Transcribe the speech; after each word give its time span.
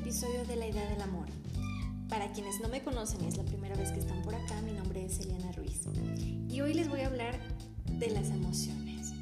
episodio 0.00 0.46
de 0.46 0.56
La 0.56 0.66
Idea 0.66 0.88
del 0.88 1.02
Amor. 1.02 1.26
Para 2.08 2.32
quienes 2.32 2.58
no 2.60 2.68
me 2.68 2.82
conocen 2.82 3.22
y 3.22 3.28
es 3.28 3.36
la 3.36 3.44
primera 3.44 3.76
vez 3.76 3.92
que 3.92 4.00
están 4.00 4.22
por 4.22 4.34
acá, 4.34 4.58
mi 4.62 4.72
nombre 4.72 5.04
es 5.04 5.20
Eliana 5.20 5.52
Ruiz. 5.52 5.82
Y 6.48 6.58
hoy 6.62 6.72
les 6.72 6.88
voy 6.88 7.00
a 7.00 7.08
hablar 7.08 7.38
de 7.84 8.08
las 8.08 8.30
emociones. 8.30 9.12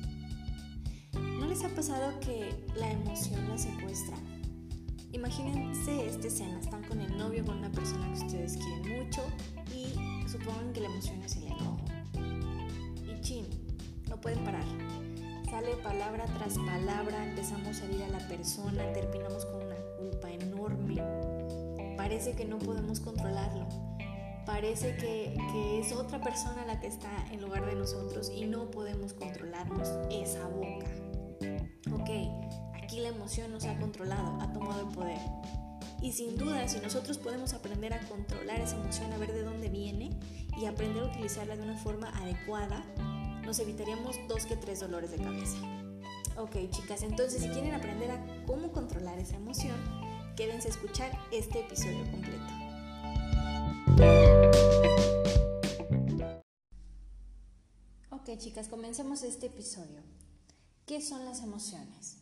¿No 1.15 1.47
les 1.47 1.65
ha 1.65 1.69
pasado 1.71 2.21
que 2.21 2.65
la 2.77 2.93
emoción 2.93 3.49
la 3.49 3.59
secuestra? 3.59 4.17
Imagínense 5.11 6.07
esta 6.07 6.29
escena, 6.29 6.61
están 6.61 6.85
con 6.85 7.01
el 7.01 7.19
novio, 7.19 7.45
con 7.45 7.59
una 7.59 7.73
persona 7.73 8.07
que 8.13 8.25
ustedes 8.25 8.57
quieren 8.57 9.05
mucho 9.05 9.23
y 9.75 10.29
supongan 10.29 10.73
que 10.73 10.83
la 10.83 10.87
emoción 10.87 11.21
es 11.25 11.37
el 11.39 11.47
enojo. 11.47 11.81
Y 13.05 13.21
chin, 13.21 13.47
no 14.09 14.21
pueden 14.21 14.45
parar. 14.45 14.65
Sale 15.51 15.75
palabra 15.83 16.25
tras 16.37 16.57
palabra, 16.57 17.27
empezamos 17.27 17.81
a 17.81 17.85
herir 17.85 18.05
a 18.05 18.09
la 18.09 18.29
persona, 18.29 18.93
terminamos 18.93 19.45
con. 19.47 19.68
Parece 22.09 22.33
que 22.33 22.47
no 22.47 22.59
podemos 22.59 23.01
controlarlo. 23.01 23.69
Parece 24.47 24.97
que, 24.97 25.37
que, 25.53 25.81
es 25.81 25.93
otra 25.93 26.23
persona 26.23 26.65
la 26.65 26.81
que 26.81 26.87
está 26.87 27.11
en 27.31 27.43
lugar 27.43 27.67
de 27.67 27.75
nosotros 27.75 28.33
y 28.35 28.47
no 28.47 28.71
podemos 28.71 29.13
controlarnos 29.13 29.91
esa 30.11 30.49
boca. 30.49 30.87
Ok, 31.93 32.09
aquí 32.83 33.01
la 33.01 33.11
emoción 33.11 33.51
nos 33.51 33.67
ha 33.67 33.79
controlado, 33.79 34.41
ha 34.41 34.51
tomado 34.55 34.89
el 34.89 34.95
poder. 34.95 35.19
Y 36.01 36.13
sin 36.13 36.39
duda, 36.39 36.67
si 36.67 36.81
nosotros 36.81 37.19
podemos 37.19 37.53
aprender 37.53 37.93
a 37.93 38.01
controlar 38.09 38.59
esa 38.59 38.77
emoción, 38.77 39.13
a 39.13 39.19
ver 39.19 39.35
de 39.35 39.43
dónde 39.43 39.69
viene 39.69 40.19
y 40.59 40.65
aprender 40.65 41.03
a 41.03 41.09
utilizarla 41.09 41.57
de 41.57 41.63
una 41.63 41.77
forma 41.77 42.09
adecuada, 42.17 42.87
nos 43.45 43.59
evitaríamos 43.59 44.17
dos 44.29 44.47
que 44.47 44.57
tres 44.57 44.81
dolores 44.81 45.11
de 45.11 45.19
cabeza. 45.19 45.59
Ok, 46.39 46.71
chicas, 46.71 47.03
entonces 47.03 47.43
si 47.43 47.51
quieren 47.51 47.75
aprender 47.75 48.11
a 48.13 48.25
cómo 48.47 48.73
controlar 48.73 49.19
esa 49.19 49.37
emoción, 49.37 49.77
quédense 50.39 50.69
a 50.69 50.71
escuchar 50.71 51.11
este 51.33 51.61
episodio 51.61 52.11
completo. 52.11 52.53
Ok, 58.11 58.39
chicas, 58.39 58.69
comencemos 58.69 59.23
este 59.25 59.47
episodio. 59.47 60.01
¿Qué 60.87 61.03
son 61.03 61.27
las 61.27 61.43
emociones? 61.43 62.19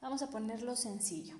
Vamos 0.00 0.22
a 0.22 0.30
ponerlo 0.30 0.76
sencillo. 0.76 1.36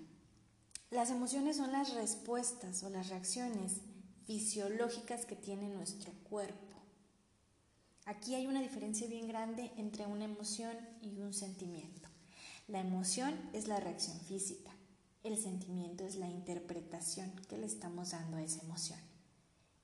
Las 0.91 1.11
emociones 1.11 1.57
son 1.57 1.73
las 1.73 1.95
respuestas 1.95 2.83
o 2.83 2.91
las 2.91 3.09
reacciones 3.09 3.81
fisiológicas 4.27 5.25
que 5.25 5.37
tiene 5.37 5.69
nuestro 5.69 6.13
cuerpo 6.29 6.69
Aquí 8.09 8.35
hay 8.35 8.47
una 8.47 8.63
diferencia 8.63 9.07
bien 9.07 9.29
grande 9.29 9.71
entre 9.77 10.07
una 10.07 10.25
emoción 10.25 10.75
y 11.03 11.21
un 11.21 11.35
sentimiento. 11.35 12.09
La 12.67 12.81
emoción 12.81 13.39
es 13.53 13.69
la 13.69 13.81
reacción 13.81 14.19
física, 14.21 14.71
el 15.29 15.39
sentimiento 15.39 16.05
es 16.05 16.17
la 16.17 16.29
interpretación 16.29 17.31
que 17.49 17.59
le 17.59 17.67
estamos 17.67 18.11
dando 18.11 18.39
a 18.39 18.43
esa 18.43 18.63
emoción. 18.63 18.99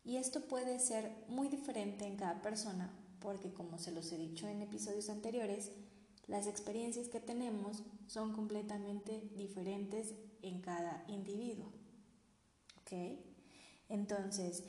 Y 0.04 0.16
esto 0.16 0.40
puede 0.42 0.80
ser 0.80 1.10
muy 1.28 1.48
diferente 1.48 2.06
en 2.06 2.16
cada 2.16 2.42
persona 2.42 2.92
porque, 3.20 3.52
como 3.52 3.78
se 3.78 3.92
los 3.92 4.10
he 4.12 4.18
dicho 4.18 4.48
en 4.48 4.62
episodios 4.62 5.08
anteriores, 5.08 5.70
las 6.26 6.46
experiencias 6.46 7.08
que 7.08 7.20
tenemos 7.20 7.82
son 8.06 8.32
completamente 8.32 9.30
diferentes 9.34 10.14
en 10.42 10.60
cada 10.60 11.04
individuo. 11.08 11.72
¿Ok? 12.80 13.18
Entonces, 13.88 14.64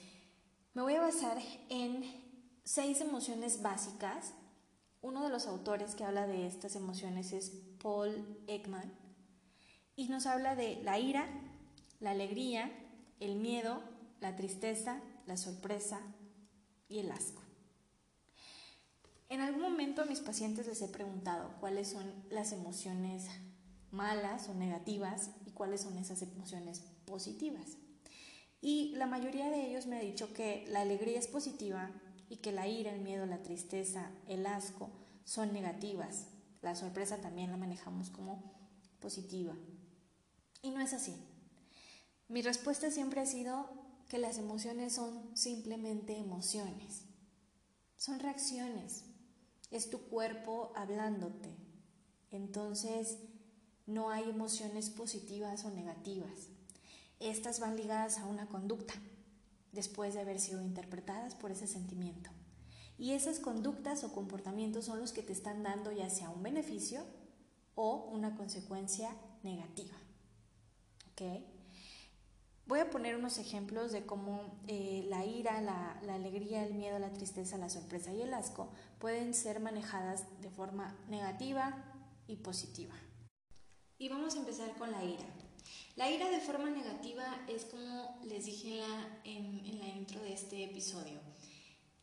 me 0.74 0.82
voy 0.82 0.96
a 0.96 1.02
basar 1.02 1.38
en 1.70 2.04
seis 2.64 3.02
emociones 3.02 3.62
básicas. 3.62 4.34
Uno 5.02 5.24
de 5.24 5.30
los 5.30 5.48
autores 5.48 5.96
que 5.96 6.04
habla 6.04 6.28
de 6.28 6.48
estas 6.48 6.76
emociones 6.76 7.34
es 7.34 7.52
Paul 7.82 8.44
Ekman 8.48 9.05
y 9.96 10.08
nos 10.08 10.26
habla 10.26 10.56
de 10.56 10.82
la 10.84 11.00
ira, 11.00 11.28
la 12.00 12.12
alegría, 12.12 12.72
el 13.20 13.36
miedo, 13.36 13.82
la 14.20 14.36
tristeza, 14.36 15.02
la 15.26 15.38
sorpresa 15.38 16.00
y 16.90 17.00
el 17.00 17.12
asco. 17.12 17.42
En 19.30 19.42
algún 19.42 19.62
momento 19.62 20.02
a 20.02 20.06
mis 20.06 20.20
pacientes 20.20 20.68
les 20.68 20.82
he 20.82 20.88
preguntado 20.88 21.56
cuáles 21.60 21.90
son 21.90 22.14
las 22.30 22.52
emociones 22.52 23.28
malas 23.92 24.50
o 24.50 24.54
negativas 24.54 25.32
y 25.46 25.52
cuáles 25.52 25.82
son 25.82 25.98
esas 25.98 26.22
emociones 26.22 26.82
positivas. 27.06 27.78
Y 28.62 28.94
la 28.96 29.08
mayoría 29.08 29.50
de 29.50 29.68
ellos 29.68 29.88
me 29.88 29.98
ha 29.98 30.02
dicho 30.02 30.34
que 30.34 30.66
la 30.70 30.82
alegría 30.82 31.20
es 31.20 31.28
positiva, 31.28 31.92
y 32.30 32.38
que 32.38 32.52
la 32.52 32.68
ira, 32.68 32.94
el 32.94 33.02
miedo, 33.02 33.26
la 33.26 33.44
tristeza, 33.44 34.12
el 34.28 34.46
asco 34.46 34.90
son 35.24 35.54
negativas. 35.54 36.28
La 36.62 36.76
sorpresa 36.76 37.18
también 37.18 37.52
la 37.52 37.58
manejamos 37.58 38.10
como 38.10 38.54
positiva. 39.00 39.54
Y 40.66 40.72
no 40.72 40.82
es 40.82 40.94
así. 40.94 41.14
Mi 42.28 42.42
respuesta 42.42 42.90
siempre 42.90 43.22
ha 43.22 43.28
sido 43.28 43.70
que 44.10 44.18
las 44.18 44.40
emociones 44.40 44.94
son 44.94 45.38
simplemente 45.38 46.18
emociones. 46.18 47.04
Son 47.98 48.20
reacciones. 48.20 49.04
Es 49.70 49.92
tu 49.92 50.00
cuerpo 50.00 50.74
hablándote. 50.76 51.56
Entonces, 52.32 53.20
no 53.86 54.10
hay 54.10 54.28
emociones 54.28 54.90
positivas 54.90 55.66
o 55.66 55.70
negativas. 55.70 56.48
Estas 57.20 57.60
van 57.60 57.76
ligadas 57.76 58.18
a 58.18 58.26
una 58.26 58.48
conducta 58.48 58.96
después 59.72 60.16
de 60.16 60.22
haber 60.22 60.40
sido 60.40 60.64
interpretadas 60.64 61.36
por 61.36 61.52
ese 61.52 61.68
sentimiento. 61.68 62.32
Y 62.98 63.12
esas 63.12 63.38
conductas 63.38 64.04
o 64.04 64.12
comportamientos 64.12 64.86
son 64.86 65.00
los 65.00 65.12
que 65.12 65.22
te 65.22 65.34
están 65.34 65.62
dando 65.62 65.92
ya 65.92 66.10
sea 66.10 66.32
un 66.32 66.42
beneficio 66.42 67.06
o 67.76 68.10
una 68.12 68.36
consecuencia 68.36 69.16
negativa. 69.44 69.96
Voy 72.68 72.80
a 72.80 72.90
poner 72.90 73.16
unos 73.16 73.38
ejemplos 73.38 73.92
de 73.92 74.06
cómo 74.06 74.60
eh, 74.68 75.06
la 75.08 75.24
ira, 75.26 75.62
la, 75.62 76.00
la 76.02 76.16
alegría, 76.16 76.64
el 76.66 76.74
miedo, 76.74 76.98
la 76.98 77.14
tristeza, 77.14 77.58
la 77.58 77.70
sorpresa 77.70 78.12
y 78.12 78.22
el 78.22 78.34
asco 78.34 78.70
pueden 79.00 79.34
ser 79.34 79.60
manejadas 79.60 80.26
de 80.42 80.50
forma 80.50 80.98
negativa 81.08 81.84
y 82.28 82.38
positiva. 82.38 82.96
Y 83.98 84.10
vamos 84.10 84.36
a 84.36 84.40
empezar 84.40 84.76
con 84.78 84.92
la 84.92 85.04
ira. 85.04 85.26
La 85.96 86.12
ira 86.12 86.30
de 86.30 86.42
forma 86.42 86.70
negativa 86.70 87.24
es 87.48 87.66
como 87.66 88.20
les 88.26 88.46
dije 88.46 88.82
en 89.24 89.80
la, 89.80 89.88
intro 89.88 90.22
de 90.22 90.34
este 90.34 90.64
episodio. 90.64 91.20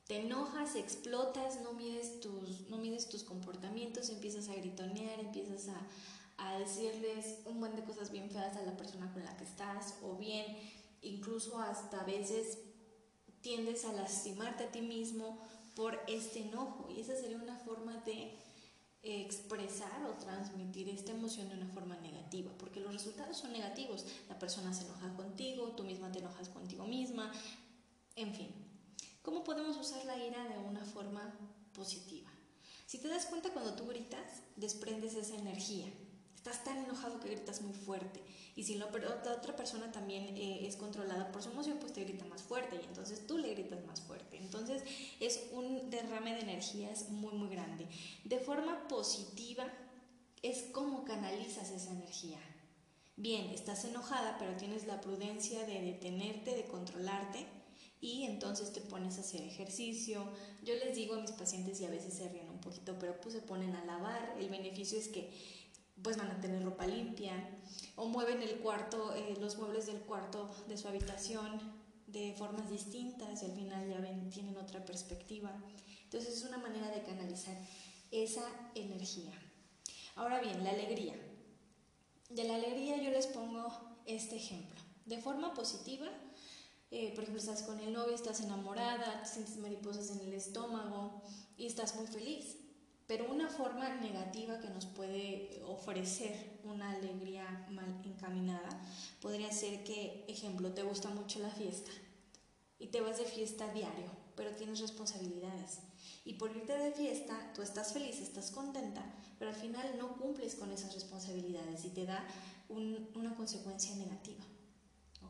Te 0.07 0.21
enojas, 0.21 0.77
explotas, 0.77 1.61
no 1.61 1.75
mides 1.75 2.21
tus, 2.21 2.69
no 2.71 2.79
mides 2.79 3.09
tus 3.09 3.23
comportamientos, 3.23 4.09
empiezas 4.09 4.49
a 4.49 4.55
gritonear, 4.55 5.21
empiezas 5.21 5.69
a, 5.69 5.87
a 6.43 6.59
decirles 6.59 7.39
un 7.45 7.61
buen 7.61 7.77
de 7.77 7.85
cosas 7.85 8.11
bien 8.11 8.31
feas 8.31 8.57
a 8.57 8.63
la 8.63 8.77
persona 8.77 9.13
con 9.13 9.25
la 9.25 9.37
que 9.37 9.45
estás, 9.45 9.97
o 10.03 10.17
bien 10.17 10.47
incluso 11.01 11.59
hasta 11.59 12.01
a 12.01 12.05
veces 12.05 12.59
tiendes 13.41 13.85
a 13.85 13.93
lastimarte 13.93 14.65
a 14.65 14.71
ti 14.71 14.81
mismo 14.81 15.39
por 15.75 16.01
este 16.07 16.43
enojo. 16.43 16.89
Y 16.91 17.01
esa 17.01 17.17
sería 17.17 17.37
una 17.37 17.59
forma 17.59 17.97
de 18.05 18.39
expresar 19.03 20.05
o 20.05 20.15
transmitir 20.15 20.89
esta 20.89 21.11
emoción 21.11 21.49
de 21.49 21.57
una 21.57 21.67
forma 21.69 21.97
negativa, 21.97 22.53
porque 22.59 22.81
los 22.81 22.93
resultados 22.93 23.37
son 23.37 23.53
negativos. 23.53 24.05
La 24.29 24.39
persona 24.39 24.73
se 24.73 24.85
enoja 24.85 25.13
contigo, 25.15 25.73
tú 25.77 25.83
misma 25.85 26.13
te 26.13 26.21
enojas 26.21 26.49
contigo 26.49 26.87
misma, 26.87 27.33
en 28.15 28.35
fin. 28.35 28.55
¿Cómo 29.23 29.43
podemos 29.45 29.77
usar 29.77 30.05
la 30.05 30.17
ira 30.25 30.49
de 30.49 30.59
una 30.59 30.85
forma 30.85 31.35
positiva? 31.73 32.31
Si 32.87 32.99
te 32.99 33.09
das 33.09 33.27
cuenta 33.27 33.53
cuando 33.53 33.75
tú 33.75 33.87
gritas, 33.87 34.43
desprendes 34.57 35.15
esa 35.15 35.35
energía. 35.35 35.93
Estás 36.43 36.65
tan 36.65 36.77
enojado 36.77 37.21
que 37.21 37.29
gritas 37.29 37.63
muy 37.63 37.73
fuerte. 37.73 38.21
Y 38.57 38.65
si 38.65 38.75
la 38.75 38.87
otra 38.87 39.55
persona 39.55 39.93
también 39.93 40.37
eh, 40.37 40.67
es 40.67 40.75
controlada 40.75 41.31
por 41.31 41.41
su 41.41 41.51
emoción, 41.51 41.79
pues 41.79 41.93
te 41.93 42.03
grita 42.03 42.25
más 42.25 42.43
fuerte 42.43 42.81
y 42.83 42.85
entonces 42.85 43.29
tú 43.29 43.39
le 43.39 43.55
gritas 43.55 43.87
más 43.87 44.01
fuerte. 44.01 44.39
Entonces 44.39 44.83
es 45.21 45.41
un 45.53 45.89
derrame 45.89 46.35
de 46.35 46.41
energías 46.41 47.11
muy, 47.11 47.33
muy 47.35 47.49
grande. 47.49 47.87
De 48.25 48.41
forma 48.41 48.89
positiva 48.89 49.73
es 50.43 50.65
como 50.73 51.05
canalizas 51.05 51.71
esa 51.71 51.93
energía. 51.93 52.41
Bien, 53.15 53.51
estás 53.51 53.85
enojada, 53.85 54.35
pero 54.41 54.57
tienes 54.57 54.85
la 54.89 55.01
prudencia 55.01 55.65
de 55.65 55.81
detenerte, 55.81 56.57
de 56.57 56.65
controlarte 56.65 57.47
y 58.01 58.25
entonces 58.25 58.73
te 58.73 58.81
pones 58.81 59.17
a 59.19 59.21
hacer 59.21 59.43
ejercicio. 59.43 60.27
Yo 60.65 60.75
les 60.75 60.97
digo 60.97 61.15
a 61.15 61.21
mis 61.21 61.31
pacientes 61.31 61.81
y 61.81 61.85
a 61.85 61.91
veces 61.91 62.15
se 62.15 62.29
ríen 62.29 62.51
un 62.51 62.61
poquito, 62.61 62.99
pero 62.99 63.21
pues 63.21 63.33
se 63.33 63.43
ponen 63.43 63.77
a 63.77 63.85
lavar. 63.85 64.35
El 64.41 64.49
beneficio 64.49 64.99
es 64.99 65.07
que 65.07 65.31
pues 66.03 66.17
van 66.17 66.31
a 66.31 66.41
tener 66.41 66.65
ropa 66.65 66.87
limpia 66.87 67.33
o 67.97 68.07
mueven 68.07 68.43
el 68.43 68.59
cuarto, 68.59 69.15
eh, 69.15 69.37
los 69.41 69.59
muebles 69.59 69.87
del 69.87 70.01
cuarto 70.01 70.51
de 70.69 70.77
su 70.77 70.89
habitación 70.89 71.61
de 72.07 72.35
formas 72.37 72.69
distintas 72.71 73.43
y 73.43 73.47
al 73.47 73.53
final 73.53 73.89
ya 73.89 74.01
ven, 74.01 74.29
tienen 74.31 74.57
otra 74.57 74.85
perspectiva. 74.85 75.51
Entonces 76.05 76.35
es 76.35 76.45
una 76.45 76.59
manera 76.59 76.91
de 76.91 77.03
canalizar 77.03 77.57
esa 78.11 78.45
energía. 78.75 79.33
Ahora 80.15 80.41
bien, 80.41 80.63
la 80.63 80.71
alegría. 80.71 81.15
De 82.29 82.45
la 82.45 82.57
alegría 82.57 82.99
yo 82.99 83.11
les 83.11 83.27
pongo 83.27 83.69
este 84.07 84.37
ejemplo. 84.37 84.81
De 85.07 85.19
forma 85.19 85.55
positiva, 85.55 86.09
eh, 86.91 87.13
por 87.15 87.25
ejemplo, 87.25 87.41
estás 87.41 87.63
con 87.63 87.81
el 87.81 87.93
novio, 87.93 88.15
estás 88.15 88.41
enamorada, 88.41 89.25
sientes 89.25 89.57
mariposas 89.57 90.11
en 90.11 90.21
el 90.21 90.35
estómago 90.35 91.23
y 91.57 91.67
estás 91.67 91.97
muy 91.97 92.07
feliz. 92.07 92.59
Pero 93.07 93.31
una 93.31 93.49
forma 93.49 93.89
negativa 93.97 94.61
que 94.61 94.71
nos 94.71 94.87
puede 94.87 95.61
ofrecer 95.67 96.61
una 96.65 96.93
alegría 96.93 97.67
mal 97.71 98.01
encaminada 98.05 98.69
podría 99.21 99.51
ser 99.53 99.85
que, 99.85 100.25
ejemplo, 100.29 100.73
te 100.73 100.83
gusta 100.83 101.11
mucho 101.11 101.41
la 101.41 101.51
fiesta 101.51 101.91
y 102.79 102.89
te 102.89 103.01
vas 103.01 103.19
de 103.19 103.25
fiesta 103.25 103.73
diario, 103.73 104.11
pero 104.37 104.53
tienes 104.53 104.81
responsabilidades. 104.81 105.81
Y 106.25 106.35
por 106.35 106.57
irte 106.57 106.77
de 106.79 106.93
fiesta, 106.93 107.53
tú 107.55 107.63
estás 107.63 107.93
feliz, 107.93 108.21
estás 108.21 108.51
contenta, 108.51 109.05
pero 109.39 109.51
al 109.51 109.57
final 109.57 109.99
no 109.99 110.17
cumples 110.17 110.55
con 110.55 110.71
esas 110.71 110.95
responsabilidades 110.95 111.85
y 111.85 111.91
te 111.91 112.07
da 112.07 112.25
una 112.69 113.35
consecuencia 113.35 113.95
negativa. 113.97 114.45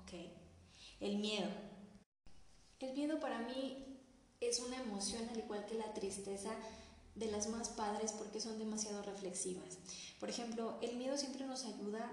¿Ok? 0.02 0.12
El 1.00 1.18
miedo. 1.18 1.50
El 2.78 2.94
miedo 2.94 3.20
para 3.20 3.38
mí 3.40 3.92
es 4.40 4.60
una 4.60 4.80
emoción, 4.80 5.28
al 5.28 5.38
igual 5.38 5.64
que 5.66 5.74
la 5.74 5.92
tristeza, 5.94 6.50
de 7.14 7.30
las 7.30 7.48
más 7.48 7.68
padres 7.68 8.12
porque 8.12 8.40
son 8.40 8.58
demasiado 8.58 9.02
reflexivas. 9.02 9.78
Por 10.18 10.30
ejemplo, 10.30 10.78
el 10.82 10.96
miedo 10.96 11.16
siempre 11.16 11.44
nos 11.46 11.64
ayuda 11.64 12.10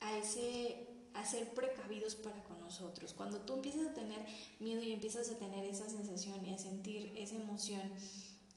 a 0.00 0.16
ese 0.18 0.88
a 1.14 1.24
ser 1.24 1.52
precavidos 1.52 2.14
para 2.14 2.42
con 2.44 2.60
nosotros. 2.60 3.12
Cuando 3.12 3.40
tú 3.40 3.54
empiezas 3.54 3.88
a 3.88 3.94
tener 3.94 4.24
miedo 4.60 4.82
y 4.82 4.92
empiezas 4.92 5.30
a 5.30 5.38
tener 5.38 5.64
esa 5.64 5.88
sensación 5.88 6.44
y 6.46 6.54
a 6.54 6.58
sentir 6.58 7.12
esa 7.16 7.34
emoción 7.34 7.82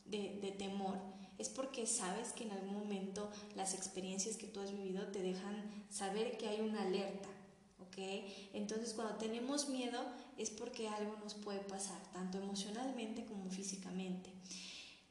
de, 0.06 0.38
de 0.42 0.52
temor, 0.52 0.98
es 1.38 1.50
porque 1.50 1.88
sabes 1.88 2.34
que 2.34 2.44
en 2.44 2.52
algún 2.52 2.74
momento 2.76 3.32
las 3.56 3.74
experiencias 3.74 4.38
que 4.38 4.48
tú 4.48 4.60
has 4.60 4.72
vivido 4.72 5.08
te 5.08 5.24
dejan 5.24 5.86
saber 5.90 6.38
que 6.38 6.48
hay 6.48 6.62
una 6.62 6.84
alerta, 6.84 7.30
¿ok? 7.80 7.98
Entonces 8.54 8.94
cuando 8.94 9.16
tenemos 9.16 9.70
miedo 9.70 10.00
es 10.38 10.52
porque 10.52 10.88
algo 10.88 11.18
nos 11.24 11.34
puede 11.34 11.62
pasar, 11.62 12.00
tanto 12.14 12.38
emocionalmente 12.38 13.26
como 13.26 13.50
físicamente. 13.50 14.30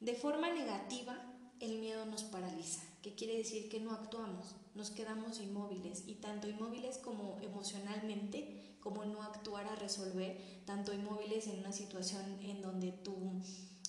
De 0.00 0.14
forma 0.14 0.50
negativa, 0.50 1.14
el 1.60 1.78
miedo 1.78 2.06
nos 2.06 2.24
paraliza, 2.24 2.82
que 3.02 3.14
quiere 3.14 3.36
decir 3.36 3.68
que 3.68 3.80
no 3.80 3.92
actuamos, 3.92 4.56
nos 4.74 4.90
quedamos 4.90 5.40
inmóviles 5.40 6.04
y 6.06 6.14
tanto 6.14 6.48
inmóviles 6.48 6.96
como 6.96 7.38
emocionalmente, 7.42 8.76
como 8.80 9.04
no 9.04 9.22
actuar 9.22 9.66
a 9.66 9.76
resolver, 9.76 10.40
tanto 10.64 10.94
inmóviles 10.94 11.48
en 11.48 11.58
una 11.58 11.72
situación 11.72 12.38
en 12.42 12.62
donde 12.62 12.92
tu 12.92 13.14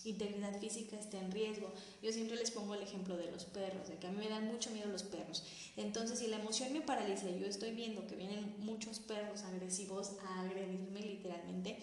integridad 0.04 0.60
física 0.60 1.00
está 1.00 1.18
en 1.18 1.32
riesgo. 1.32 1.72
Yo 2.02 2.12
siempre 2.12 2.36
les 2.36 2.52
pongo 2.52 2.76
el 2.76 2.84
ejemplo 2.84 3.16
de 3.16 3.32
los 3.32 3.46
perros, 3.46 3.88
de 3.88 3.96
que 3.96 4.08
a 4.08 4.12
mí 4.12 4.18
me 4.18 4.28
dan 4.28 4.48
mucho 4.48 4.70
miedo 4.72 4.90
los 4.90 5.04
perros. 5.04 5.46
Entonces, 5.78 6.20
si 6.20 6.28
la 6.28 6.42
emoción 6.42 6.74
me 6.74 6.82
paraliza 6.82 7.30
y 7.30 7.40
yo 7.40 7.48
estoy 7.48 7.72
viendo 7.72 8.06
que 8.06 8.18
vienen 8.18 8.56
muchos 8.60 9.00
perros 9.00 9.44
agresivos 9.44 10.18
a 10.26 10.42
agredirme 10.42 11.04
literalmente, 11.04 11.80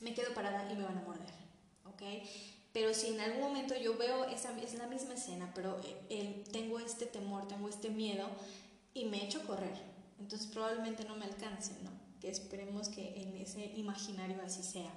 me 0.00 0.12
quedo 0.12 0.34
parada 0.34 0.70
y 0.70 0.76
me 0.76 0.84
van 0.84 0.98
a 0.98 1.02
morder. 1.02 1.32
¿Ok? 1.86 2.02
Pero 2.72 2.94
si 2.94 3.08
en 3.08 3.20
algún 3.20 3.42
momento 3.42 3.76
yo 3.76 3.96
veo 3.98 4.24
esa 4.24 4.56
es 4.58 4.74
la 4.74 4.86
misma 4.86 5.14
escena, 5.14 5.52
pero 5.54 5.78
eh, 6.08 6.44
tengo 6.52 6.78
este 6.78 7.06
temor, 7.06 7.46
tengo 7.46 7.68
este 7.68 7.90
miedo 7.90 8.26
y 8.94 9.04
me 9.06 9.24
echo 9.24 9.40
a 9.40 9.44
correr, 9.44 9.76
entonces 10.18 10.48
probablemente 10.48 11.04
no 11.04 11.16
me 11.16 11.26
alcance, 11.26 11.72
¿no? 11.82 11.90
Que 12.20 12.30
esperemos 12.30 12.88
que 12.88 13.20
en 13.20 13.36
ese 13.36 13.72
imaginario 13.76 14.40
así 14.42 14.62
sea. 14.62 14.92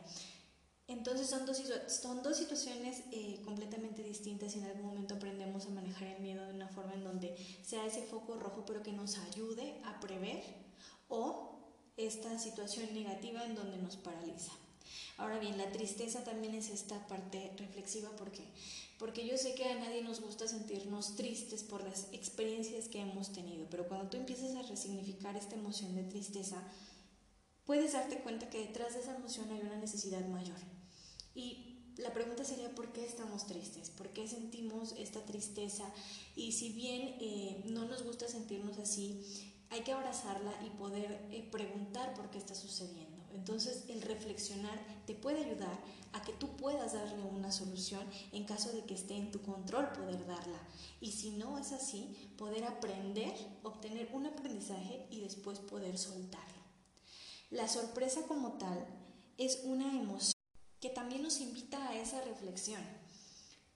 Entonces 0.88 1.28
son 1.28 1.46
dos, 1.48 1.62
son 1.88 2.22
dos 2.22 2.38
situaciones 2.38 3.02
eh, 3.12 3.42
completamente 3.44 4.04
distintas 4.04 4.56
y 4.56 4.60
en 4.60 4.66
algún 4.66 4.86
momento 4.86 5.16
aprendemos 5.16 5.66
a 5.66 5.70
manejar 5.70 6.10
el 6.10 6.22
miedo 6.22 6.46
de 6.46 6.54
una 6.54 6.68
forma 6.68 6.94
en 6.94 7.04
donde 7.04 7.36
sea 7.64 7.86
ese 7.88 8.04
foco 8.04 8.38
rojo 8.38 8.64
pero 8.68 8.84
que 8.84 8.94
nos 8.94 9.18
ayude 9.18 9.82
a 9.84 10.00
prever 10.00 10.44
o 11.10 11.58
esta 11.98 12.38
situación 12.38 12.94
negativa 12.94 13.44
en 13.46 13.56
donde 13.56 13.78
nos 13.78 13.96
paraliza. 13.98 14.52
Ahora 15.18 15.40
bien, 15.40 15.58
la 15.58 15.72
tristeza 15.72 16.24
también 16.24 16.56
es 16.56 16.70
esta 16.70 17.08
parte 17.08 17.52
reflexiva 17.58 18.10
porque 18.18 18.44
porque 18.98 19.28
yo 19.28 19.38
sé 19.38 19.56
que 19.56 19.66
a 19.66 19.80
nadie 19.80 20.02
nos 20.02 20.22
gusta 20.22 20.48
sentirnos 20.48 21.16
tristes 21.16 21.64
por 21.64 21.84
las 21.84 22.08
experiencias 22.14 22.88
que 22.88 23.02
hemos 23.02 23.34
tenido, 23.34 23.68
pero 23.70 23.88
cuando 23.88 24.10
tú 24.10 24.18
empiezas 24.18 24.56
a 24.56 24.62
resignificar 24.62 25.36
esta 25.36 25.56
emoción 25.56 25.96
de 25.96 26.04
tristeza, 26.04 26.64
puedes 27.66 27.92
darte 27.94 28.20
cuenta 28.20 28.50
que 28.50 28.60
detrás 28.60 28.94
de 28.94 29.02
esa 29.02 29.16
emoción 29.16 29.52
hay 29.52 29.60
una 29.60 29.78
necesidad 29.78 30.26
mayor. 30.28 30.58
Y 31.34 31.92
la 31.98 32.14
pregunta 32.14 32.46
sería 32.46 32.74
por 32.74 32.94
qué 32.94 33.06
estamos 33.06 33.48
tristes, 33.48 33.90
por 33.90 34.10
qué 34.10 34.28
sentimos 34.28 34.94
esta 34.98 35.26
tristeza 35.26 35.84
y 36.36 36.54
si 36.54 36.72
bien 36.72 37.18
eh, 37.20 37.64
no 37.66 37.86
nos 37.86 38.04
gusta 38.04 38.30
sentirnos 38.30 38.78
así, 38.80 39.22
hay 39.72 39.82
que 39.82 39.92
abrazarla 39.92 40.54
y 40.66 40.70
poder 40.78 41.28
eh, 41.32 41.48
preguntar 41.52 42.14
por 42.14 42.30
qué 42.30 42.38
está 42.38 42.56
sucediendo. 42.56 43.15
Entonces 43.36 43.84
el 43.90 44.02
reflexionar 44.02 44.80
te 45.06 45.14
puede 45.14 45.46
ayudar 45.46 45.78
a 46.14 46.22
que 46.22 46.34
tú 46.34 46.56
puedas 46.56 46.94
darle 46.94 47.22
una 47.24 47.52
solución 47.52 48.08
en 48.32 48.46
caso 48.46 48.72
de 48.72 48.86
que 48.86 48.94
esté 48.94 49.16
en 49.18 49.32
tu 49.32 49.42
control 49.42 49.90
poder 49.90 50.26
darla. 50.26 50.60
Y 51.02 51.12
si 51.12 51.32
no 51.32 51.58
es 51.58 51.74
así, 51.74 52.34
poder 52.38 52.64
aprender, 52.64 53.34
obtener 53.64 54.10
un 54.14 54.26
aprendizaje 54.26 55.06
y 55.12 55.20
después 55.20 55.60
poder 55.60 55.98
soltarlo. 55.98 56.64
La 57.52 57.68
sorpresa 57.68 58.22
como 58.28 58.54
tal 58.54 58.88
es 59.38 59.62
una 59.66 59.88
emoción 59.94 60.34
que 60.80 60.90
también 60.90 61.22
nos 61.22 61.42
invita 61.42 61.90
a 61.90 62.00
esa 62.00 62.22
reflexión. 62.22 62.82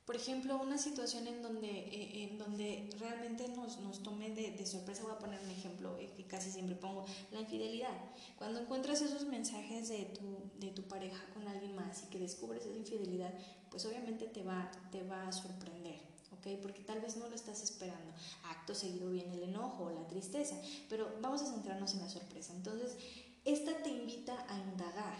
Por 0.10 0.16
ejemplo, 0.16 0.60
una 0.60 0.80
situación 0.80 1.28
en 1.28 1.44
donde, 1.44 1.70
eh, 1.70 2.24
en 2.24 2.40
donde 2.40 2.90
realmente 2.98 3.48
nos, 3.50 3.80
nos 3.82 4.02
tome 4.02 4.32
de, 4.32 4.66
sorpresa, 4.66 5.04
voy 5.04 5.12
a 5.12 5.20
poner 5.20 5.40
un 5.40 5.52
ejemplo 5.52 5.96
eh, 6.00 6.10
que 6.18 6.24
casi 6.24 6.50
siempre 6.50 6.76
pongo, 6.76 7.06
la 7.32 7.42
infidelidad. 7.42 7.96
Cuando 8.36 8.60
encuentras 8.60 9.04
esos 9.04 9.26
mensajes 9.28 9.88
de 9.90 10.06
tu, 10.06 10.50
de 10.60 10.72
tu 10.72 10.82
pareja 10.88 11.24
con 11.36 11.48
alguien 11.48 11.76
más 11.76 12.02
y 12.02 12.08
que 12.08 12.18
descubres 12.18 12.66
esa 12.66 12.76
infidelidad, 12.76 13.32
pues 13.70 13.86
obviamente 13.86 14.26
te 14.26 14.42
va, 14.42 14.72
te 14.92 15.04
va 15.04 15.28
a 15.28 15.32
sorprender. 15.32 16.00
¿ok? 16.32 16.60
Porque 16.60 16.82
tal 16.82 17.02
vez 17.02 17.16
no 17.16 17.30
lo 17.30 17.36
estás 17.36 17.62
esperando. 17.62 18.12
Acto 18.46 18.74
seguido 18.74 19.12
viene 19.12 19.36
el 19.36 19.44
enojo 19.44 19.84
o 19.84 19.92
la 19.92 20.08
tristeza, 20.08 20.60
pero 20.90 21.08
vamos 21.22 21.44
a 21.44 21.54
centrarnos 21.54 21.94
en 21.94 22.00
la 22.00 22.10
sorpresa. 22.10 22.52
Entonces, 22.56 22.98
esta 23.46 23.78
te 23.84 23.92
invita 23.92 24.44
a 24.50 24.58
indagar, 24.58 25.20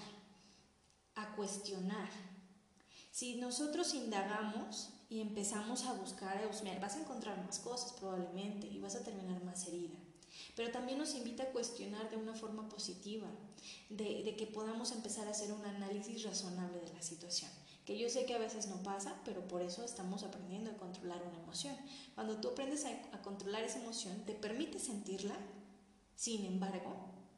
a 1.14 1.36
cuestionar, 1.36 2.10
si 3.12 3.36
nosotros 3.36 3.94
indagamos 3.94 4.90
y 5.10 5.22
empezamos 5.22 5.86
a 5.86 5.94
buscar, 5.94 6.38
a 6.38 6.80
vas 6.80 6.96
a 6.96 7.00
encontrar 7.00 7.44
más 7.44 7.60
cosas 7.60 7.94
probablemente 7.94 8.68
y 8.68 8.80
vas 8.80 8.96
a 8.96 9.04
terminar 9.04 9.44
más 9.44 9.68
herida. 9.68 9.98
Pero 10.56 10.72
también 10.72 11.00
nos 11.00 11.16
invita 11.16 11.44
a 11.44 11.52
cuestionar 11.52 12.10
de 12.10 12.18
una 12.18 12.34
forma 12.34 12.70
positiva, 12.70 13.28
de, 13.90 14.24
de 14.24 14.36
que 14.36 14.46
podamos 14.46 14.92
empezar 14.92 15.28
a 15.28 15.32
hacer 15.32 15.52
un 15.52 15.66
análisis 15.66 16.24
razonable 16.24 16.80
de 16.80 16.94
la 16.94 17.02
situación 17.02 17.50
que 17.90 17.98
yo 17.98 18.08
sé 18.08 18.28
que 18.28 18.36
a 18.36 18.38
veces 18.38 18.68
no 18.68 18.84
pasa, 18.84 19.20
pero 19.26 19.48
por 19.48 19.64
eso 19.64 19.84
estamos 19.84 20.22
aprendiendo 20.22 20.70
a 20.70 20.78
controlar 20.78 21.24
una 21.24 21.40
emoción. 21.40 21.76
Cuando 22.14 22.38
tú 22.38 22.50
aprendes 22.50 22.86
a, 22.86 22.90
a, 23.16 23.24
controlar 23.24 23.64
esa 23.64 23.80
emoción, 23.80 24.16
te 24.28 24.36
permite 24.36 24.78
sentirla, 24.78 25.36
sin 26.16 26.46
embargo, 26.46 26.94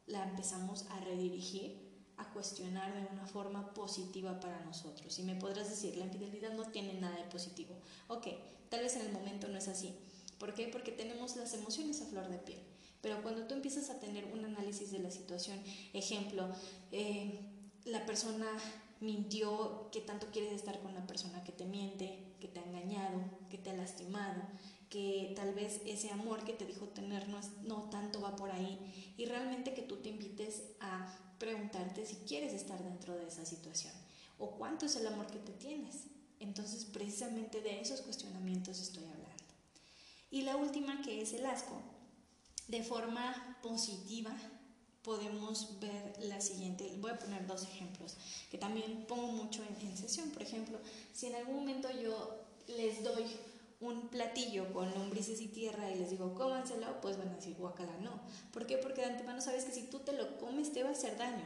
la 0.08 0.28
empezamos 0.28 0.88
a 0.90 1.00
redirigir 1.06 1.91
a 2.22 2.34
cuestionar 2.34 2.94
de 2.94 3.08
una 3.12 3.26
forma 3.26 3.74
positiva 3.74 4.40
para 4.40 4.64
nosotros. 4.66 5.18
Y 5.20 5.24
me 5.24 5.36
podrás 5.36 5.70
decir, 5.70 5.98
la 5.98 6.06
infidelidad 6.06 6.54
no 6.54 6.66
tiene 6.66 6.94
nada 6.94 7.18
de 7.18 7.24
positivo. 7.24 7.76
Ok, 8.08 8.28
tal 8.70 8.82
vez 8.82 8.96
en 8.96 9.08
el 9.08 9.12
momento 9.12 9.48
no 9.48 9.58
es 9.58 9.68
así. 9.68 9.96
¿Por 10.38 10.54
qué? 10.54 10.68
Porque 10.68 10.92
tenemos 10.92 11.36
las 11.36 11.54
emociones 11.54 12.02
a 12.02 12.06
flor 12.06 12.28
de 12.30 12.38
piel. 12.38 12.60
Pero 13.02 13.22
cuando 13.24 13.44
tú 13.48 13.56
empiezas 13.56 13.90
a 13.90 14.00
tener 14.00 14.26
un 14.26 14.46
análisis 14.46 14.92
de 14.92 15.00
la 15.00 15.12
situación, 15.12 15.60
ejemplo, 15.94 16.48
eh, 16.92 17.40
la 17.86 18.06
persona 18.06 18.48
mintió, 19.00 19.90
que 19.92 20.02
tanto 20.02 20.28
quieres 20.32 20.54
estar 20.54 20.80
con 20.80 20.94
la 20.94 21.06
persona 21.08 21.44
que 21.44 21.52
te 21.52 21.66
miente, 21.66 22.20
que 22.40 22.48
te 22.48 22.60
ha 22.60 22.64
engañado, 22.64 23.20
que 23.50 23.58
te 23.58 23.72
ha 23.72 23.74
lastimado, 23.74 24.42
que 24.92 25.32
tal 25.38 25.54
vez 25.54 25.82
ese 25.86 26.12
amor 26.12 26.44
que 26.44 26.52
te 26.52 26.66
dijo 26.66 26.86
tener 26.90 27.30
no, 27.30 27.40
es, 27.40 27.50
no 27.64 27.90
tanto 27.90 28.20
va 28.20 28.36
por 28.36 28.52
ahí 28.52 29.14
y 29.18 29.26
realmente 29.26 29.74
que 29.74 29.82
tú 29.82 29.96
te 29.98 30.10
invites 30.10 30.64
a 30.82 31.18
preguntarte 31.40 32.06
si 32.06 32.18
quieres 32.28 32.54
estar 32.54 32.84
dentro 32.84 33.16
de 33.16 33.26
esa 33.26 33.46
situación 33.46 33.94
o 34.38 34.52
cuánto 34.52 34.86
es 34.86 34.96
el 34.98 35.08
amor 35.08 35.28
que 35.28 35.40
te 35.40 35.54
tienes. 35.54 36.08
Entonces, 36.40 36.86
precisamente 36.86 37.62
de 37.62 37.80
esos 37.80 38.02
cuestionamientos 38.02 38.80
estoy 38.80 39.06
hablando. 39.06 39.32
Y 40.30 40.42
la 40.42 40.58
última, 40.58 41.02
que 41.04 41.22
es 41.22 41.34
el 41.34 41.46
asco, 41.46 41.80
de 42.68 42.84
forma 42.84 43.60
positiva 43.62 44.36
podemos 45.04 45.80
ver 45.80 46.16
la 46.20 46.42
siguiente. 46.42 46.92
Voy 47.00 47.12
a 47.12 47.20
poner 47.20 47.48
dos 47.48 47.64
ejemplos 47.64 48.18
que 48.50 48.58
también 48.58 49.06
pongo 49.08 49.28
mucho 49.28 49.64
en, 49.64 49.88
en 49.88 49.98
sesión. 49.98 50.32
Por 50.32 50.42
ejemplo, 50.42 50.80
si 51.14 51.28
en 51.28 51.36
algún 51.36 51.56
momento 51.56 51.90
yo 51.92 52.44
les 52.68 53.04
doy 53.04 53.26
un 53.82 54.08
platillo 54.10 54.72
con 54.72 54.94
lombrices 54.94 55.42
y 55.42 55.48
tierra 55.48 55.92
y 55.92 55.96
les 55.96 56.12
digo 56.12 56.36
cómanselo, 56.36 57.02
pues 57.02 57.18
van 57.18 57.30
a 57.30 57.36
decir 57.36 57.56
guacala 57.58 57.98
no. 57.98 58.22
¿Por 58.54 58.68
qué? 58.68 58.78
Porque 58.78 59.02
de 59.02 59.08
antemano 59.08 59.42
sabes 59.42 59.66
que 59.66 59.72
si 59.72 59.84
tú 59.84 60.00
te 60.00 60.14
lo 60.14 60.38
comes 60.38 60.72
te 60.72 60.84
va 60.84 60.90
a 60.90 60.94
hacer 60.94 61.18
daño, 61.18 61.44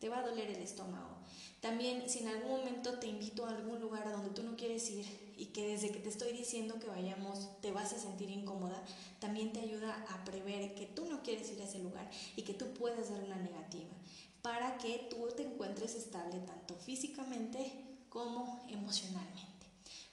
te 0.00 0.08
va 0.08 0.18
a 0.18 0.26
doler 0.26 0.50
el 0.50 0.62
estómago. 0.62 1.16
También 1.60 2.08
si 2.08 2.20
en 2.20 2.28
algún 2.28 2.58
momento 2.58 2.98
te 2.98 3.06
invito 3.06 3.46
a 3.46 3.50
algún 3.50 3.80
lugar 3.80 4.06
a 4.06 4.12
donde 4.12 4.30
tú 4.30 4.42
no 4.42 4.56
quieres 4.56 4.90
ir 4.90 5.06
y 5.36 5.46
que 5.46 5.68
desde 5.68 5.90
que 5.90 6.00
te 6.00 6.08
estoy 6.08 6.32
diciendo 6.32 6.78
que 6.78 6.86
vayamos 6.86 7.60
te 7.60 7.70
vas 7.70 7.92
a 7.92 7.98
sentir 7.98 8.30
incómoda, 8.30 8.82
también 9.20 9.52
te 9.52 9.60
ayuda 9.60 10.04
a 10.10 10.24
prever 10.24 10.74
que 10.74 10.86
tú 10.86 11.06
no 11.06 11.22
quieres 11.22 11.50
ir 11.52 11.60
a 11.60 11.64
ese 11.64 11.78
lugar 11.78 12.10
y 12.36 12.42
que 12.42 12.54
tú 12.54 12.66
puedes 12.74 13.10
dar 13.10 13.22
una 13.22 13.36
negativa 13.36 13.90
para 14.42 14.78
que 14.78 15.08
tú 15.10 15.28
te 15.34 15.42
encuentres 15.42 15.94
estable 15.94 16.38
tanto 16.40 16.74
físicamente 16.76 17.72
como 18.08 18.64
emocionalmente. 18.68 19.55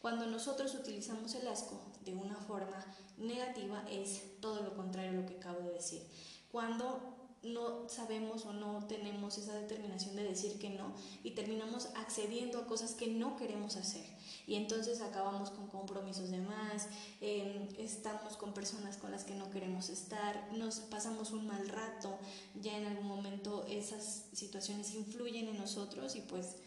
Cuando 0.04 0.28
nosotros 0.28 0.76
utilizamos 0.76 1.34
el 1.36 1.48
asco 1.48 1.80
de 2.04 2.14
una 2.14 2.36
forma 2.36 2.86
negativa 3.16 3.86
es 3.90 4.38
todo 4.42 4.62
lo 4.62 4.76
contrario 4.76 5.12
a 5.12 5.22
lo 5.22 5.26
que 5.26 5.38
acabo 5.38 5.62
de 5.62 5.76
decir. 5.76 6.06
Cuando 6.52 7.38
no 7.42 7.88
sabemos 7.88 8.46
o 8.46 8.52
no 8.52 8.86
tenemos 8.86 9.38
esa 9.38 9.54
determinación 9.54 10.18
de 10.18 10.26
decir 10.26 10.60
que 10.60 10.72
no 10.72 10.94
y 11.24 11.32
terminamos 11.32 11.86
accediendo 11.96 12.60
a 12.60 12.68
cosas 12.68 12.96
que 12.96 13.08
no 13.08 13.38
queremos 13.38 13.78
hacer. 13.78 14.06
Y 14.46 14.56
entonces 14.56 15.00
acabamos 15.00 15.52
con 15.52 15.68
compromisos 15.68 16.32
de 16.32 16.40
más, 16.40 16.90
em, 17.22 17.70
estamos 17.78 18.36
con 18.36 18.54
personas 18.54 18.98
con 18.98 19.10
las 19.10 19.24
que 19.24 19.36
no 19.36 19.50
queremos 19.52 19.88
estar, 19.88 20.52
nos 20.52 20.82
pasamos 20.82 21.32
un 21.32 21.48
mal 21.48 21.70
rato, 21.70 22.20
ya 22.56 22.78
en 22.78 22.88
algún 22.88 23.08
momento 23.08 23.66
esas 23.70 24.26
situaciones 24.34 24.94
influyen 24.96 25.48
en 25.48 25.58
nosotros 25.58 26.18
y 26.18 26.22
pues 26.22 26.58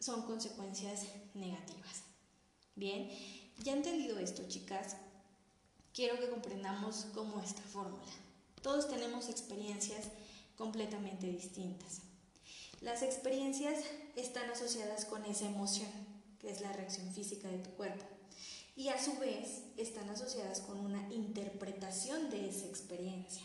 son 0.00 0.22
consecuencias 0.22 1.08
negativas. 1.34 2.15
Bien, 2.76 3.10
ya 3.64 3.72
entendido 3.72 4.18
esto, 4.18 4.46
chicas, 4.48 4.96
quiero 5.94 6.20
que 6.20 6.28
comprendamos 6.28 7.06
cómo 7.14 7.40
esta 7.40 7.62
fórmula. 7.62 8.12
Todos 8.62 8.88
tenemos 8.88 9.30
experiencias 9.30 10.08
completamente 10.56 11.26
distintas. 11.26 12.02
Las 12.82 13.02
experiencias 13.02 13.82
están 14.14 14.50
asociadas 14.50 15.06
con 15.06 15.24
esa 15.24 15.46
emoción, 15.46 15.88
que 16.38 16.50
es 16.50 16.60
la 16.60 16.72
reacción 16.72 17.10
física 17.12 17.48
de 17.48 17.58
tu 17.58 17.70
cuerpo, 17.70 18.04
y 18.76 18.88
a 18.88 19.02
su 19.02 19.18
vez 19.18 19.62
están 19.78 20.10
asociadas 20.10 20.60
con 20.60 20.78
una 20.78 21.10
interpretación 21.10 22.28
de 22.28 22.48
esa 22.48 22.66
experiencia. 22.66 23.42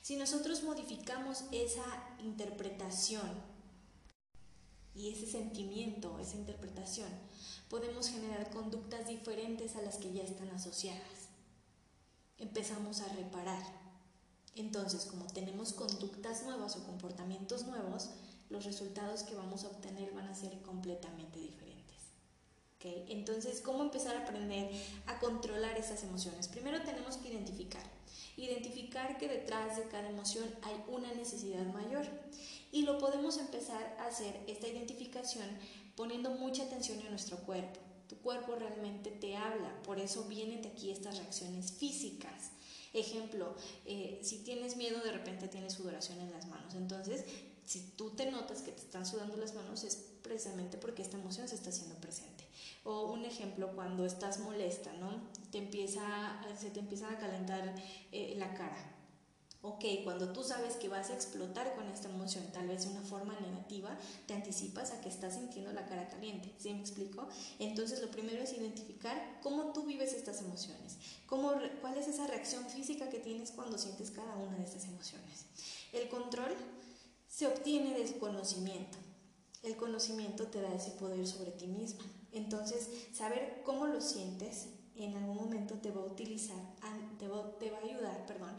Si 0.00 0.16
nosotros 0.16 0.62
modificamos 0.62 1.44
esa 1.50 1.84
interpretación 2.20 3.28
y 4.94 5.08
ese 5.10 5.26
sentimiento, 5.26 6.18
esa 6.18 6.36
interpretación, 6.36 7.08
podemos 7.68 8.08
generar 8.08 8.50
conductas 8.50 9.06
diferentes 9.06 9.76
a 9.76 9.82
las 9.82 9.96
que 9.96 10.12
ya 10.12 10.22
están 10.22 10.50
asociadas. 10.50 11.28
Empezamos 12.38 13.00
a 13.00 13.08
reparar 13.08 13.84
entonces, 14.56 15.06
como 15.06 15.26
tenemos 15.26 15.72
conductas 15.72 16.44
nuevas 16.44 16.76
o 16.76 16.84
comportamientos 16.84 17.66
nuevos, 17.66 18.10
los 18.50 18.64
resultados 18.64 19.24
que 19.24 19.34
vamos 19.34 19.64
a 19.64 19.68
obtener 19.68 20.12
van 20.12 20.28
a 20.28 20.34
ser 20.34 20.60
completamente 20.62 21.40
diferentes. 21.40 21.74
¿Okay? 22.76 23.06
Entonces, 23.08 23.60
¿cómo 23.60 23.82
empezar 23.82 24.16
a 24.16 24.22
aprender 24.22 24.70
a 25.06 25.18
controlar 25.18 25.76
esas 25.76 26.04
emociones? 26.04 26.46
Primero 26.46 26.82
tenemos 26.82 27.16
que 27.16 27.30
identificar. 27.30 27.82
Identificar 28.36 29.18
que 29.18 29.28
detrás 29.28 29.76
de 29.76 29.88
cada 29.88 30.08
emoción 30.08 30.48
hay 30.62 30.84
una 30.88 31.12
necesidad 31.14 31.64
mayor. 31.72 32.06
Y 32.70 32.82
lo 32.82 32.98
podemos 32.98 33.38
empezar 33.38 33.96
a 33.98 34.06
hacer, 34.06 34.40
esta 34.46 34.68
identificación, 34.68 35.46
poniendo 35.96 36.30
mucha 36.30 36.64
atención 36.64 37.00
en 37.00 37.10
nuestro 37.10 37.38
cuerpo. 37.38 37.80
Tu 38.08 38.16
cuerpo 38.16 38.54
realmente 38.54 39.10
te 39.10 39.36
habla, 39.36 39.82
por 39.82 39.98
eso 39.98 40.24
vienen 40.24 40.62
de 40.62 40.68
aquí 40.68 40.90
estas 40.90 41.18
reacciones 41.18 41.72
físicas. 41.72 42.50
Ejemplo, 42.92 43.54
eh, 43.86 44.20
si 44.22 44.38
tienes 44.38 44.76
miedo, 44.76 45.00
de 45.00 45.12
repente 45.12 45.48
tienes 45.48 45.72
sudoración 45.72 46.20
en 46.20 46.30
las 46.30 46.46
manos. 46.46 46.74
Entonces, 46.74 47.24
si 47.64 47.80
tú 47.96 48.10
te 48.10 48.30
notas 48.30 48.62
que 48.62 48.72
te 48.72 48.80
están 48.80 49.06
sudando 49.06 49.36
las 49.36 49.54
manos, 49.54 49.84
es 49.84 49.96
precisamente 50.22 50.76
porque 50.76 51.02
esta 51.02 51.16
emoción 51.16 51.48
se 51.48 51.54
está 51.54 51.70
haciendo 51.70 51.96
presente. 51.96 52.44
O 52.84 53.10
un 53.10 53.24
ejemplo, 53.24 53.74
cuando 53.74 54.04
estás 54.04 54.38
molesta, 54.40 54.92
¿no? 54.94 55.10
Te 55.50 55.58
empieza, 55.58 56.40
se 56.60 56.70
te 56.70 56.80
empieza 56.80 57.10
a 57.10 57.18
calentar 57.18 57.74
eh, 58.12 58.34
la 58.36 58.54
cara 58.54 58.93
Ok, 59.66 59.82
cuando 60.04 60.30
tú 60.30 60.44
sabes 60.44 60.76
que 60.76 60.90
vas 60.90 61.08
a 61.08 61.14
explotar 61.14 61.74
con 61.74 61.88
esta 61.88 62.10
emoción, 62.10 62.44
tal 62.52 62.68
vez 62.68 62.84
de 62.84 62.90
una 62.90 63.00
forma 63.00 63.34
negativa, 63.40 63.96
te 64.26 64.34
anticipas 64.34 64.90
a 64.90 65.00
que 65.00 65.08
estás 65.08 65.36
sintiendo 65.36 65.72
la 65.72 65.86
cara 65.86 66.06
caliente. 66.06 66.52
¿Sí 66.58 66.70
me 66.74 66.80
explico? 66.80 67.26
Entonces, 67.58 68.02
lo 68.02 68.10
primero 68.10 68.42
es 68.42 68.52
identificar 68.52 69.40
cómo 69.42 69.72
tú 69.72 69.84
vives 69.84 70.12
estas 70.12 70.42
emociones, 70.42 70.98
cómo, 71.24 71.54
cuál 71.80 71.96
es 71.96 72.08
esa 72.08 72.26
reacción 72.26 72.66
física 72.66 73.08
que 73.08 73.20
tienes 73.20 73.52
cuando 73.52 73.78
sientes 73.78 74.10
cada 74.10 74.36
una 74.36 74.54
de 74.58 74.64
estas 74.64 74.84
emociones. 74.84 75.46
El 75.94 76.10
control 76.10 76.54
se 77.26 77.46
obtiene 77.46 77.98
del 77.98 78.18
conocimiento. 78.18 78.98
El 79.62 79.78
conocimiento 79.78 80.46
te 80.48 80.60
da 80.60 80.74
ese 80.74 80.90
poder 80.90 81.26
sobre 81.26 81.52
ti 81.52 81.68
misma. 81.68 82.04
Entonces, 82.32 82.90
saber 83.14 83.62
cómo 83.64 83.86
lo 83.86 84.02
sientes 84.02 84.66
en 84.94 85.16
algún 85.16 85.36
momento 85.36 85.76
te 85.76 85.90
va 85.90 86.02
a 86.02 86.04
utilizar, 86.04 86.58
te 87.18 87.28
va, 87.28 87.58
te 87.58 87.70
va 87.70 87.78
a 87.78 87.82
ayudar, 87.82 88.26
perdón, 88.26 88.54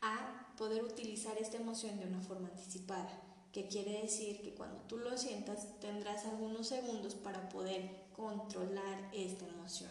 a 0.00 0.35
poder 0.56 0.82
utilizar 0.84 1.36
esta 1.38 1.56
emoción 1.56 1.98
de 1.98 2.06
una 2.06 2.20
forma 2.20 2.48
anticipada, 2.48 3.10
que 3.52 3.68
quiere 3.68 4.02
decir 4.02 4.42
que 4.42 4.54
cuando 4.54 4.80
tú 4.82 4.98
lo 4.98 5.16
sientas 5.16 5.78
tendrás 5.80 6.24
algunos 6.26 6.66
segundos 6.66 7.14
para 7.14 7.48
poder 7.48 8.06
controlar 8.14 9.10
esta 9.12 9.46
emoción, 9.46 9.90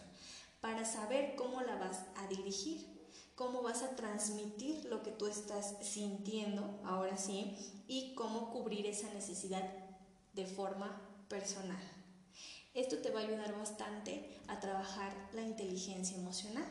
para 0.60 0.84
saber 0.84 1.34
cómo 1.36 1.60
la 1.62 1.76
vas 1.76 2.02
a 2.16 2.26
dirigir, 2.28 2.86
cómo 3.34 3.62
vas 3.62 3.82
a 3.82 3.94
transmitir 3.96 4.84
lo 4.86 5.02
que 5.02 5.10
tú 5.10 5.26
estás 5.26 5.76
sintiendo, 5.82 6.80
ahora 6.84 7.16
sí, 7.16 7.54
y 7.86 8.14
cómo 8.14 8.50
cubrir 8.50 8.86
esa 8.86 9.12
necesidad 9.14 9.62
de 10.34 10.46
forma 10.46 11.00
personal. 11.28 11.82
Esto 12.74 12.98
te 12.98 13.10
va 13.10 13.20
a 13.20 13.22
ayudar 13.24 13.56
bastante 13.58 14.28
a 14.48 14.60
trabajar 14.60 15.12
la 15.32 15.42
inteligencia 15.42 16.16
emocional, 16.16 16.66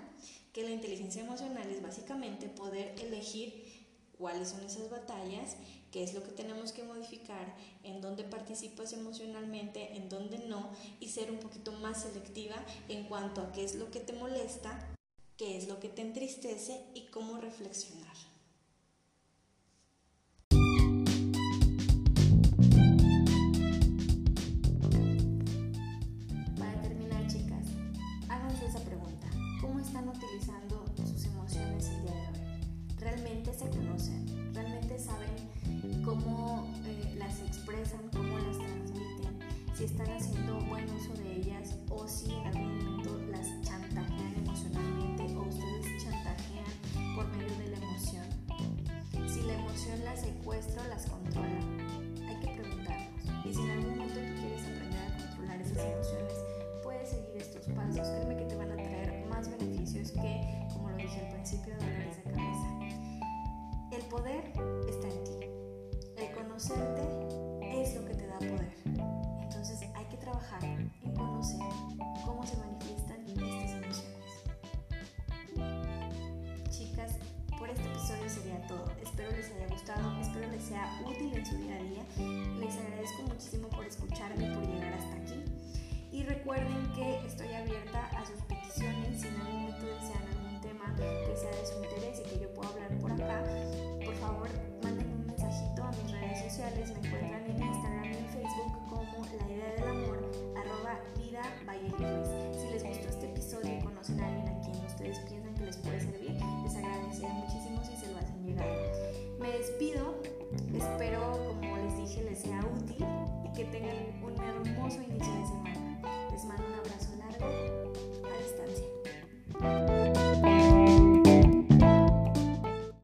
que 0.54 0.64
la 0.64 0.70
inteligencia 0.70 1.24
emocional 1.24 1.70
es 1.70 1.82
básicamente 1.82 2.48
poder 2.48 2.94
elegir 3.00 3.65
cuáles 4.18 4.50
son 4.50 4.64
esas 4.64 4.90
batallas, 4.90 5.58
qué 5.92 6.04
es 6.04 6.14
lo 6.14 6.24
que 6.24 6.32
tenemos 6.32 6.72
que 6.72 6.84
modificar, 6.84 7.56
en 7.84 8.02
dónde 8.02 8.24
participas 8.24 8.94
emocionalmente, 8.94 9.96
en 9.96 10.10
dónde 10.10 10.40
no, 10.40 10.70
y 11.00 11.10
ser 11.10 11.32
un 11.32 11.40
poquito 11.40 11.72
más 11.74 12.02
selectiva 12.04 12.56
en 12.90 13.06
cuanto 13.06 13.42
a 13.42 13.52
qué 13.52 13.64
es 13.64 13.76
lo 13.76 13.92
que 13.92 14.00
te 14.00 14.14
molesta, 14.14 14.80
qué 15.38 15.58
es 15.58 15.68
lo 15.68 15.80
que 15.80 15.90
te 15.90 16.02
entristece 16.02 16.86
y 16.94 17.08
cómo 17.08 17.38
reflexionar. 17.38 18.16
Para 26.58 26.82
terminar, 26.82 27.28
chicas, 27.28 27.66
háganse 28.30 28.66
esa 28.66 28.80
pregunta. 28.80 29.30
¿Cómo 29.62 29.80
están 29.80 30.08
utilizando 30.08 30.65
realmente 33.16 33.54
se 33.54 33.70
conocen, 33.70 34.54
realmente 34.54 35.00
saben 35.00 36.04
cómo 36.04 36.68
eh, 36.86 37.16
las 37.18 37.40
expresan, 37.40 38.02
cómo 38.12 38.38
las 38.40 38.58
transmiten, 38.58 39.40
si 39.74 39.86
están 39.86 40.10
haciendo 40.12 40.60
buen 40.66 40.84
uso 40.90 41.14
de 41.14 41.38
ellas 41.38 41.76
o 41.90 42.06
si 42.08 42.32
en 42.34 42.48
algún 42.48 42.78
momento 42.78 43.18
las 43.32 43.48
chantajean 43.62 44.36
emocionalmente 44.36 45.24
o 45.34 45.44
ustedes 45.44 46.04
chantajean 46.04 47.16
por 47.16 47.28
medio 47.38 47.58
de 47.58 47.70
la 47.70 47.78
emoción. 47.78 48.26
Si 49.30 49.42
la 49.44 49.54
emoción 49.54 50.04
las 50.04 50.22
secuestra 50.22 50.84
o 50.84 50.88
las 50.90 51.06
controla, 51.06 51.75
poder 64.16 64.46
está 64.88 65.08
en 65.10 65.24
ti. 65.26 65.48
El 66.16 66.32
conocerte 66.34 67.02
es 67.62 67.96
lo 67.96 68.06
que 68.06 68.14
te 68.14 68.28
da 68.28 68.38
poder. 68.38 68.74
Entonces 69.42 69.82
hay 69.94 70.06
que 70.06 70.18
trabajar 70.18 70.64
en 70.64 70.90
conocer 71.14 71.60
cómo 72.26 72.46
se 72.46 72.56
manifiestan 72.56 73.20
estas 73.28 73.72
emociones. 73.72 74.04
Chicas, 76.70 77.12
por 77.60 77.70
este 77.70 77.84
episodio 77.84 78.30
sería 78.30 78.68
todo. 78.68 78.86
Espero 79.04 79.32
les 79.32 79.52
haya 79.52 79.68
gustado, 79.68 80.22
espero 80.22 80.50
les 80.50 80.64
sea 80.64 81.02
útil 81.06 81.34
en 81.34 81.46
su 81.46 81.58
día 81.58 81.76
a 81.76 81.84
día. 81.84 82.04
Les 82.58 82.78
agradezco 82.78 83.24
muchísimo 83.24 83.68
por 83.68 83.86
escucharme, 83.86 84.56
por 84.56 84.66
llegar 84.66 84.94
hasta 84.94 85.16
aquí. 85.18 85.44
Y 86.14 86.24
recuerden 86.24 86.90
que 86.96 87.26
estoy 87.28 87.54
abierta 87.54 88.06
a 88.18 88.26
sus 88.26 88.42
peticiones 88.44 89.20
si 89.20 89.28
en 89.28 89.36
algún 89.42 89.62
momento 89.64 89.86
desean 89.88 90.35
que 90.96 91.36
sea 91.36 91.52
de 91.52 91.66
su 91.66 91.76
interés 91.84 92.20
y 92.20 92.24
que 92.24 92.40
yo 92.40 92.54
pueda 92.54 92.70
hablar 92.70 93.00
por 93.00 93.12
acá 93.12 93.44
favor 94.16 94.50